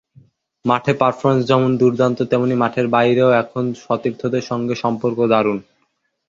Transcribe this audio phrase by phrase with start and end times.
[0.65, 5.57] মাঠের পারফরম্যান্স যেমন দুর্দান্ত, তেমনি মাঠের বাইরেও এখন সতীর্থদের সঙ্গে সম্পর্ক দারুণ।